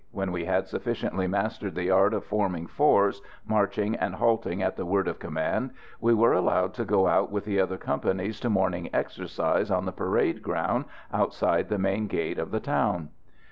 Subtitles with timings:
[0.09, 4.83] When we had sufficiently mastered the art of forming fours, marching and halting at the
[4.83, 8.89] word of command, we were allowed to go out with the other companies to morning
[8.95, 13.09] exercise on the parade ground outside the main gate of the town.